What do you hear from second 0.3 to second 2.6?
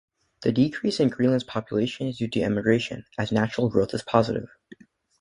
The decrease in Greenland's population is due to